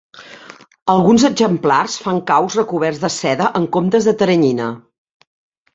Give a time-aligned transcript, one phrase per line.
[0.93, 4.77] Alguns exemplars fan caus recoberts de seda en comptes de teranyina.